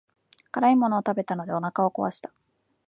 [0.51, 2.31] 辛いものを食べたのでお腹を壊した。